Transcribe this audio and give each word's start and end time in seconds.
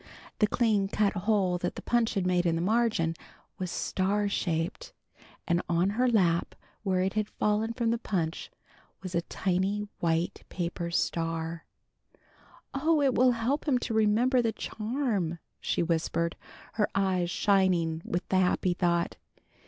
The 0.39 0.47
clean 0.47 0.87
cut 0.87 1.13
hole 1.13 1.59
that 1.59 1.75
the 1.75 1.81
punch 1.83 2.15
had 2.15 2.25
made 2.25 2.47
in 2.47 2.55
the 2.55 2.61
margin 2.63 3.15
was 3.59 3.69
star 3.69 4.27
shaped, 4.27 4.93
and 5.47 5.61
on 5.69 5.91
her 5.91 6.07
lap, 6.09 6.55
where 6.81 7.01
it 7.01 7.13
had 7.13 7.29
fallen 7.29 7.71
from 7.73 7.91
the 7.91 7.99
punch, 7.99 8.49
was 9.03 9.13
a 9.13 9.21
tiny 9.21 9.87
white 9.99 10.43
paper 10.49 10.89
star. 10.89 11.65
"Oh, 12.73 12.99
it 12.99 13.13
will 13.13 13.33
help 13.33 13.67
him 13.67 13.77
to 13.77 13.93
remember 13.93 14.41
the 14.41 14.51
charm!" 14.53 15.37
she 15.59 15.83
whispered, 15.83 16.35
her 16.73 16.87
eyes 16.95 17.29
shining 17.29 18.01
with 18.03 18.27
the 18.29 18.37
happy 18.37 18.73
thought. 18.73 19.17